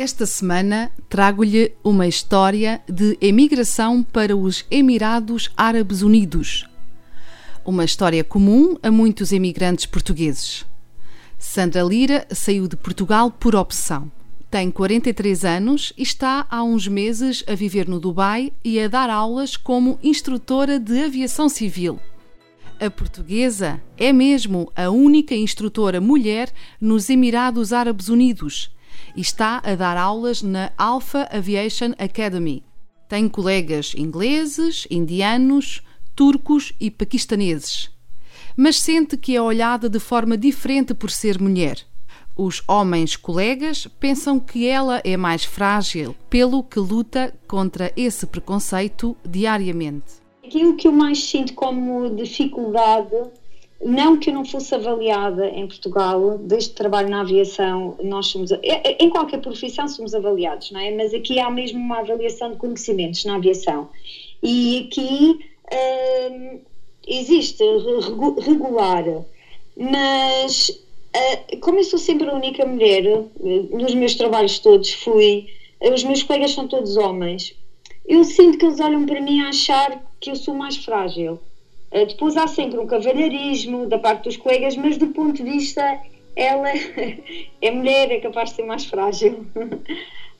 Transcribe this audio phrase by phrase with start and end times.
[0.00, 6.66] Esta semana trago-lhe uma história de emigração para os Emirados Árabes Unidos.
[7.66, 10.64] Uma história comum a muitos emigrantes portugueses.
[11.38, 14.10] Sandra Lira saiu de Portugal por opção.
[14.50, 19.10] Tem 43 anos e está há uns meses a viver no Dubai e a dar
[19.10, 22.00] aulas como instrutora de aviação civil.
[22.80, 28.70] A portuguesa é mesmo a única instrutora mulher nos Emirados Árabes Unidos
[29.16, 32.62] e está a dar aulas na Alpha Aviation Academy.
[33.08, 35.82] Tem colegas ingleses, indianos,
[36.14, 37.90] turcos e paquistaneses.
[38.56, 41.84] Mas sente que é olhada de forma diferente por ser mulher.
[42.36, 49.16] Os homens colegas pensam que ela é mais frágil, pelo que luta contra esse preconceito
[49.26, 50.20] diariamente.
[50.44, 53.14] Aquilo que eu mais sinto como dificuldade
[53.82, 58.58] não que eu não fosse avaliada em Portugal, desde trabalho na aviação, nós somos, é,
[58.62, 60.90] é, em qualquer profissão somos avaliados, não é?
[60.90, 63.88] Mas aqui há mesmo uma avaliação de conhecimentos na aviação.
[64.42, 65.38] E aqui
[66.30, 66.60] hum,
[67.06, 67.64] existe
[68.40, 69.04] regular,
[69.76, 73.02] mas uh, como eu sou sempre a única mulher,
[73.70, 75.46] nos meus trabalhos todos fui,
[75.80, 77.54] os meus colegas são todos homens,
[78.06, 81.49] eu sinto que eles olham para mim a achar que eu sou mais frágil eh,
[81.90, 86.00] depois há sempre um cavalheirismo da parte dos colegas, mas do ponto de vista,
[86.36, 86.68] ela
[87.60, 89.46] é mulher, é capaz de ser mais frágil.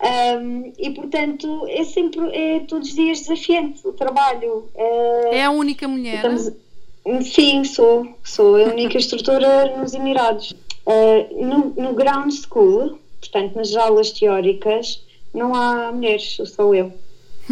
[0.02, 4.66] Um, e portanto é sempre, é todos os dias desafiante o trabalho.
[4.74, 6.14] Uh, é a única mulher?
[6.14, 10.52] Estamos, sim, sou, sou a única instrutora nos Emirados.
[10.86, 15.04] Uh, no, no ground school, portanto nas aulas teóricas,
[15.34, 16.90] não há mulheres, sou eu.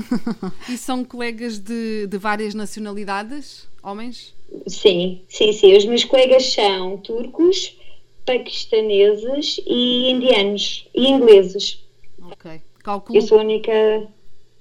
[0.68, 3.68] e são colegas de, de várias nacionalidades?
[3.82, 4.34] homens?
[4.66, 5.76] Sim, sim, sim.
[5.76, 7.76] Os meus colegas são turcos,
[8.24, 11.84] paquistaneses e indianos e ingleses.
[12.20, 12.60] Ok.
[12.82, 13.72] Calculo, Eu sou a única.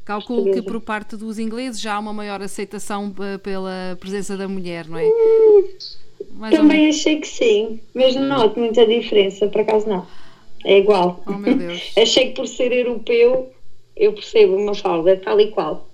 [0.04, 0.66] Calculo portuguesa.
[0.66, 4.98] que por parte dos ingleses já há uma maior aceitação pela presença da mulher, não
[4.98, 5.06] é?
[5.06, 5.68] Hum,
[6.50, 10.08] também achei que sim, mas não noto muita diferença, por acaso não.
[10.66, 11.22] É igual.
[11.28, 11.92] Oh, meu Deus.
[11.98, 13.52] achei que por ser europeu
[13.98, 15.88] eu percebo uma falda tal e qual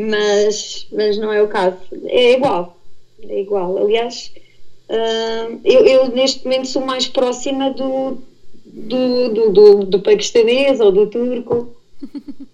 [0.00, 1.76] mas, mas não é o caso.
[2.06, 2.76] É igual,
[3.22, 3.76] é igual.
[3.76, 4.32] Aliás,
[4.88, 8.18] uh, eu, eu, neste momento sou mais próxima do,
[8.64, 11.74] do, do, do, do paquistanês ou do turco.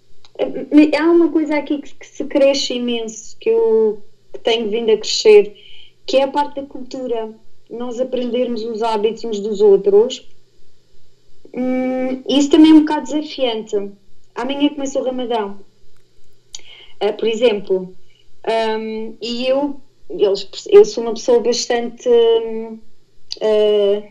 [0.99, 4.03] Há uma coisa aqui que, que se cresce imenso, que eu
[4.33, 5.55] que tenho vindo a crescer,
[6.05, 7.33] que é a parte da cultura.
[7.69, 10.27] Nós aprendermos os hábitos uns dos outros.
[11.53, 13.75] Hum, isso também é um bocado desafiante.
[14.37, 15.59] Amanhã começa o Ramadão
[17.01, 17.95] Uh, por exemplo,
[18.79, 22.09] um, e eu, eles, eu sou uma pessoa bastante.
[22.09, 24.03] Uh,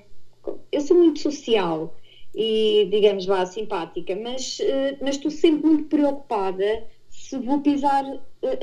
[0.70, 1.96] eu sou muito social
[2.32, 8.04] e, digamos, vá, simpática, mas, uh, mas estou sempre muito preocupada se vou pisar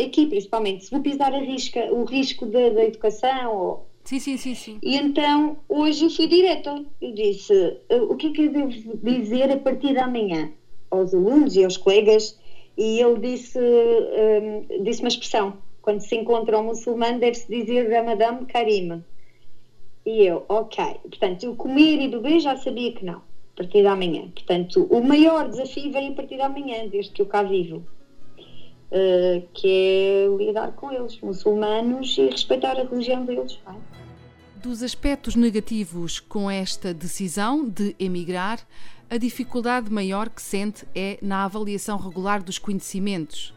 [0.01, 3.57] aqui, principalmente, se vou pisar a risca, o risco da, da educação.
[3.57, 3.89] Ou...
[4.05, 4.79] Sim, sim, sim, sim.
[4.81, 6.81] E então, hoje eu fui direta.
[7.01, 7.53] Eu disse:
[7.89, 10.49] o que é que eu devo dizer a partir de amanhã
[10.99, 12.37] aos alunos e aos colegas?
[12.77, 18.45] e ele disse, um, disse uma expressão: quando se encontra um muçulmano, deve-se dizer Ramadan
[18.45, 19.03] Karim.
[20.05, 20.83] E eu, ok.
[21.03, 24.29] Portanto, o comer e beber já sabia que não, a partir de amanhã.
[24.33, 27.83] Portanto, o maior desafio veio a partir de amanhã, desde que eu cá vivo.
[28.91, 33.57] Uh, que é lidar com eles, muçulmanos, e respeitar a religião deles.
[33.65, 33.75] Vai.
[34.61, 38.59] Dos aspectos negativos com esta decisão de emigrar,
[39.13, 43.53] a dificuldade maior que sente é na avaliação regular dos conhecimentos.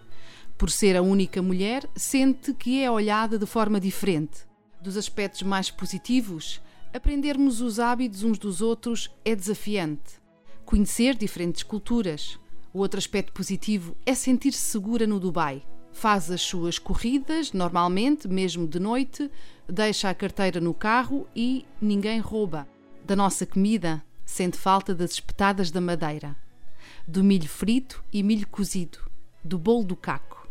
[0.58, 4.41] Por ser a única mulher, sente que é olhada de forma diferente.
[4.82, 6.61] Dos aspectos mais positivos,
[6.93, 10.20] aprendermos os hábitos uns dos outros é desafiante.
[10.67, 12.38] Conhecer diferentes culturas.
[12.70, 15.62] O outro aspecto positivo é sentir-se segura no Dubai.
[15.91, 19.31] Faz as suas corridas, normalmente, mesmo de noite,
[19.67, 22.69] deixa a carteira no carro e ninguém rouba.
[23.06, 26.37] Da nossa comida, sente falta das espetadas da madeira,
[27.06, 28.99] do milho frito e milho cozido,
[29.43, 30.46] do bolo do caco,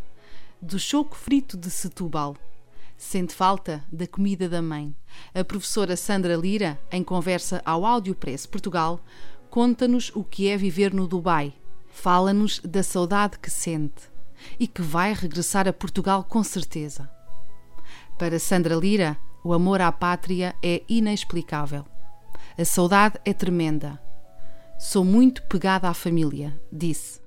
[0.61, 2.37] do choco frito de Setúbal.
[2.97, 4.95] Sente falta da comida da mãe.
[5.33, 9.01] A professora Sandra Lira, em conversa ao Áudio Press Portugal,
[9.49, 11.53] conta-nos o que é viver no Dubai.
[11.89, 14.09] Fala-nos da saudade que sente
[14.57, 17.09] e que vai regressar a Portugal com certeza.
[18.17, 21.85] Para Sandra Lira, o amor à pátria é inexplicável.
[22.57, 23.99] A saudade é tremenda.
[24.79, 27.19] Sou muito pegada à família, disse.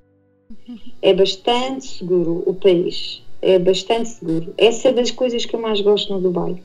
[1.03, 3.21] É bastante seguro o país.
[3.39, 4.55] É bastante seguro.
[4.57, 6.59] Essa é das coisas que eu mais gosto no Dubai.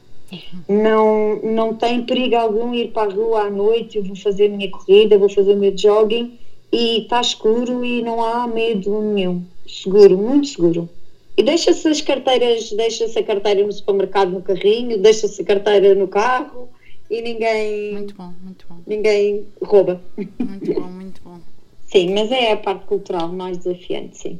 [0.66, 3.98] Não, não tem perigo algum ir para a rua à noite.
[3.98, 6.38] Eu vou fazer a minha corrida, vou fazer o meu jogging
[6.72, 9.44] e está escuro e não há medo nenhum.
[9.68, 10.88] Seguro, muito seguro.
[11.36, 16.08] E deixa-se as carteiras, deixa-se a carteira no supermercado no carrinho, deixa-se a carteira no
[16.08, 16.70] carro
[17.10, 17.92] e ninguém.
[17.92, 18.78] Muito bom, muito bom.
[18.86, 20.00] Ninguém rouba.
[20.16, 21.38] Muito bom, muito bom.
[21.86, 24.38] sim, mas é a parte cultural mais desafiante, sim.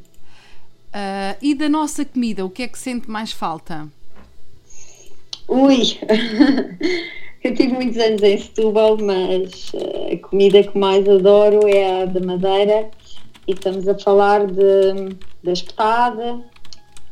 [0.94, 3.88] Uh, e da nossa comida, o que é que sente mais falta?
[5.48, 5.98] Ui!
[7.44, 9.70] Eu tive muitos anos em Setúbal, mas
[10.10, 12.90] a comida que mais adoro é a da Madeira
[13.46, 16.40] e estamos a falar de, da espetada,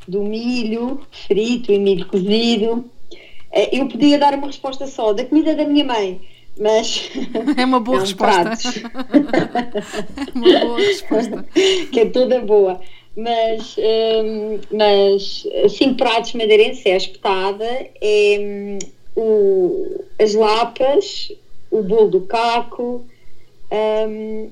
[0.08, 2.90] do milho frito e milho cozido.
[3.72, 6.20] Eu podia dar uma resposta só da comida da minha mãe,
[6.58, 7.10] mas.
[7.56, 8.50] É uma boa resposta.
[8.50, 11.44] é uma boa resposta.
[11.92, 12.80] que é toda boa.
[13.14, 18.78] Mas, hum, mas cinco pratos madeirenses é a espetada, é hum,
[19.14, 21.30] o, as lapas,
[21.70, 23.04] o bolo do caco,
[23.70, 24.50] hum,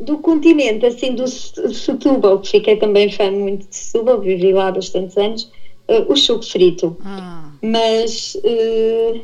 [0.00, 4.72] do continente, assim, do Setúbal, que fiquei também fã muito de Setúbal, vivi lá há
[4.72, 5.44] bastantes anos,
[5.88, 6.96] uh, o choco frito.
[7.04, 7.49] Ah.
[7.62, 9.20] Mas uh,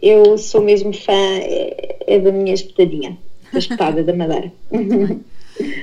[0.00, 3.18] eu sou mesmo fã, é, é da minha espetadinha,
[3.52, 4.52] da espetada da Madeira.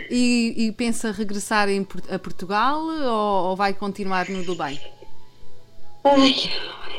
[0.09, 4.79] E, e, pensa regressar em, a Portugal ou, ou, vai continuar no Dubai?
[6.03, 6.33] Ai,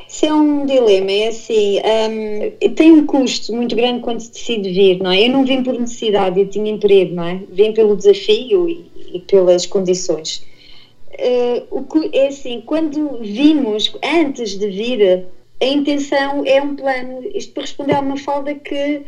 [0.09, 4.71] isso é um dilema, é assim, um, tem um custo muito grande quando se decide
[4.71, 5.27] vir, não é?
[5.27, 7.41] Eu não vim por necessidade, eu tinha emprego, não é?
[7.51, 10.47] Vim pelo desafio e, e pelas condições.
[11.19, 15.27] Uh, o que, é assim, quando vimos, antes de vir,
[15.61, 19.03] a intenção é um plano, isto para responder a uma falda que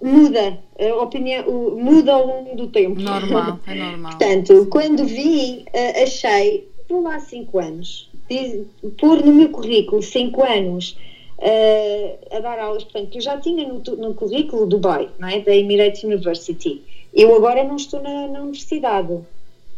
[0.00, 1.44] muda, a opinião
[1.76, 3.00] muda ao longo do tempo.
[3.00, 4.12] Normal, é normal.
[4.12, 8.08] Portanto, quando vim, uh, achei, vou lá há 5 anos,
[8.98, 10.96] pôr no meu currículo 5 anos
[11.38, 15.40] uh, a dar aulas, portanto, eu já tinha no, no currículo Dubai, não é?
[15.40, 16.82] da Emirates University.
[17.12, 19.18] Eu agora não estou na, na universidade.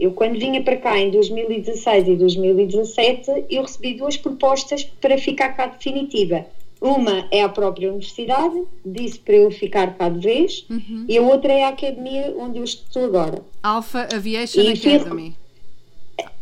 [0.00, 5.50] Eu, quando vinha para cá em 2016 e 2017, eu recebi duas propostas para ficar
[5.50, 6.46] cá definitiva.
[6.80, 11.04] Uma é a própria universidade, disse para eu ficar cá de vez, uhum.
[11.06, 13.42] e a outra é a academia onde eu estou agora.
[13.62, 15.36] Alpha Aviation e Academy.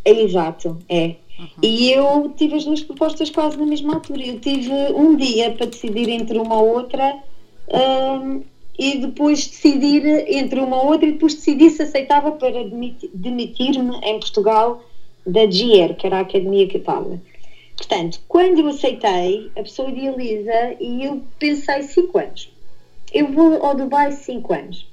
[0.04, 1.16] É, exato, é.
[1.36, 1.48] Uhum.
[1.60, 4.24] E eu tive as duas propostas quase na mesma altura.
[4.24, 7.18] Eu tive um dia para decidir entre uma ou outra
[7.72, 8.42] um,
[8.78, 12.64] e depois decidir entre uma ou outra e depois decidi se aceitava para
[13.12, 14.78] demitir-me em Portugal
[15.26, 17.20] da GR, que era a academia estava.
[17.76, 22.48] Portanto, quando eu aceitei, a pessoa idealiza e eu pensei 5 anos.
[23.12, 24.86] Eu vou ao Dubai 5 anos.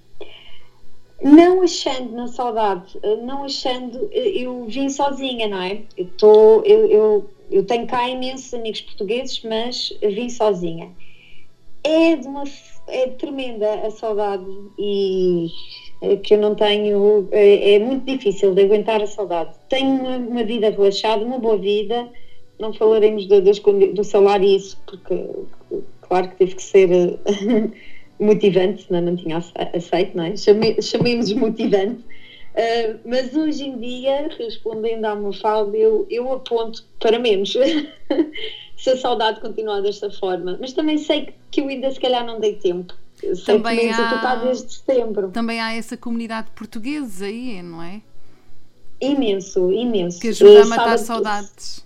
[1.21, 5.81] Não achando na saudade, não achando, eu vim sozinha, não é?
[5.97, 10.91] Eu, tô, eu, eu, eu tenho cá imensos amigos portugueses, mas vim sozinha.
[11.83, 12.45] É de uma
[12.87, 14.45] é tremenda a saudade
[14.77, 15.47] e
[16.01, 19.51] é que eu não tenho, é, é, muito difícil de aguentar a saudade.
[19.69, 22.07] Tenho uma, uma vida relaxada, uma boa vida,
[22.59, 25.29] não falaremos do, do salário isso, porque
[26.01, 26.89] claro que teve que ser
[28.19, 30.35] motivante, senão não tinha aceito, não é?
[30.35, 32.03] Chame, chamemos motivante.
[32.55, 37.53] Uh, mas hoje em dia, respondendo à Mafalda, eu, eu aponto para menos.
[38.77, 40.57] se a saudade continuar desta forma.
[40.59, 42.93] Mas também sei que eu ainda se calhar não dei tempo.
[43.19, 45.31] Sei também que há, desde setembro.
[45.31, 48.01] Também há essa comunidade portuguesa aí, não é?
[49.01, 50.19] Imenso, imenso.
[50.19, 51.83] Que ajuda a matar saudades.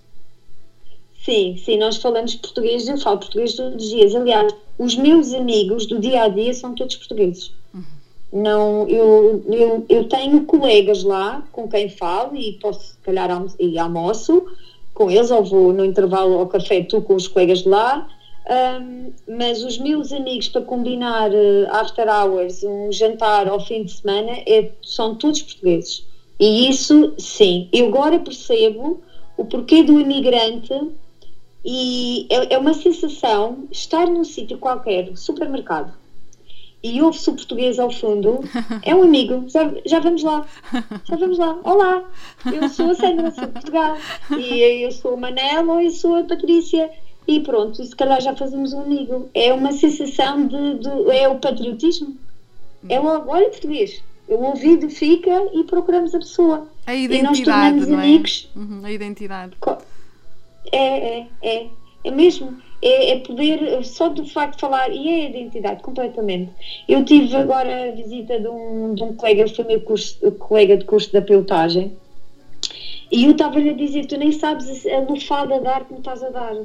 [1.24, 4.14] Sim, sim, nós falamos português, eu falo português todos os dias.
[4.14, 7.52] Aliás, os meus amigos do dia a dia são todos portugueses.
[7.72, 7.84] Uhum.
[8.32, 13.78] Não, eu, eu, eu tenho colegas lá com quem falo e posso, se calhar, e
[13.78, 14.42] almoço
[14.94, 18.06] com eles, ou vou no intervalo ao café, tu com os colegas de lá.
[18.48, 23.92] Um, mas os meus amigos para combinar uh, after hours, um jantar ao fim de
[23.92, 26.02] semana, é, são todos portugueses.
[26.38, 28.98] E isso, sim, eu agora percebo
[29.36, 30.72] o porquê do imigrante
[31.64, 35.92] e é, é uma sensação estar num sítio qualquer, supermercado,
[36.82, 38.40] e ouve-se o português ao fundo,
[38.82, 40.46] é um amigo, já, já vamos lá,
[41.04, 42.04] já vamos lá, olá,
[42.52, 43.96] eu sou a Sandra, sou de Portugal,
[44.38, 46.90] e eu sou a Manela ou eu sou a Patrícia,
[47.26, 49.30] e pronto, se calhar já fazemos um amigo.
[49.34, 52.16] É uma sensação de, de é o patriotismo.
[52.88, 54.02] É logo, olha português.
[54.26, 56.66] O ouvido fica e procuramos a pessoa.
[56.86, 58.04] A e nós identidade, tornamos não é?
[58.04, 58.50] amigos.
[58.56, 59.56] Uhum, a identidade.
[60.72, 61.66] É, é, é.
[62.02, 62.56] É mesmo.
[62.82, 66.50] É, é poder, só do facto de falar, e é a identidade, completamente.
[66.88, 70.84] Eu tive agora a visita de um, de um colega, foi meu curso, colega de
[70.84, 71.92] curso da pilotagem,
[73.10, 76.22] e eu estava-lhe a dizer: Tu nem sabes a lufada de ar que me estás
[76.22, 76.56] a dar.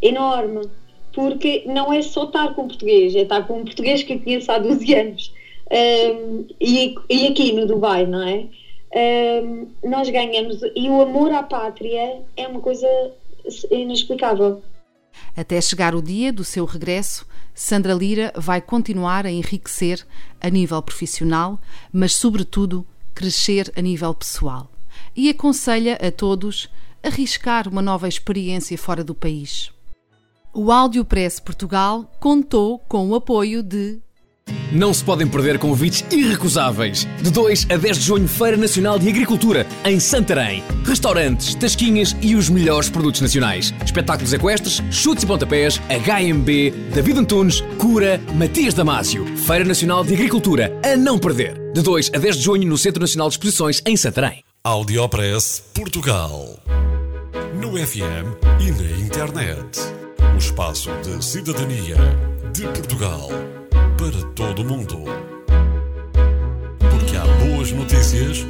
[0.00, 0.68] Enorme.
[1.12, 4.50] Porque não é só estar com português, é estar com um português que eu conheço
[4.50, 5.32] há 12 anos.
[5.70, 8.46] Um, e, e aqui no Dubai, não é?
[9.42, 10.60] Um, nós ganhamos.
[10.74, 12.88] E o amor à pátria é uma coisa
[13.70, 14.62] inexplicável.
[15.36, 20.06] Até chegar o dia do seu regresso, Sandra Lira vai continuar a enriquecer
[20.40, 21.60] a nível profissional,
[21.92, 24.70] mas, sobretudo, crescer a nível pessoal.
[25.14, 26.68] E aconselha a todos
[27.02, 29.70] arriscar uma nova experiência fora do país.
[30.54, 34.00] O Áudio Press Portugal contou com o apoio de
[34.72, 37.06] Não se podem perder convites irrecusáveis.
[37.20, 40.62] De 2 a 10 de junho, Feira Nacional de Agricultura, em Santarém.
[40.84, 43.74] Restaurantes, tasquinhas e os melhores produtos nacionais.
[43.84, 49.26] Espetáculos equestres, chutes e pontapés, HMB, David Antunes, Cura, Matias Damasio.
[49.36, 51.60] Feira Nacional de Agricultura, a não perder.
[51.74, 54.42] De 2 a 10 de junho, no Centro Nacional de Exposições, em Santarém.
[54.64, 56.58] Audiopress Portugal.
[57.60, 59.80] No FM e na internet.
[60.34, 61.96] O espaço de cidadania
[62.54, 63.28] de Portugal
[64.02, 65.04] para todo o mundo.
[66.90, 68.44] Porque há boas notícias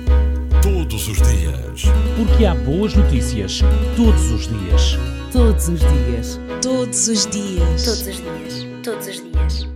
[0.63, 1.83] todos os dias.
[2.17, 3.61] Porque há boas notícias
[3.95, 4.99] todos os dias.
[5.31, 6.41] Todos os dias.
[6.63, 7.85] Todos os dias.
[7.85, 8.67] Todos os dias.
[8.83, 9.72] Todos os dias.